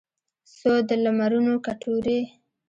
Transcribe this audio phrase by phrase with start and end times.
[0.57, 2.19] څو د لمرونو کټوري